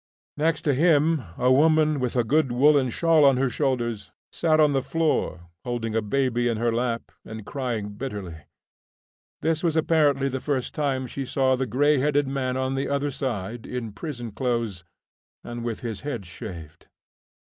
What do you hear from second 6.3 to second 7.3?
in her lap